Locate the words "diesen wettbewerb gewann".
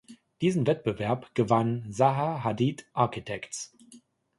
0.41-1.87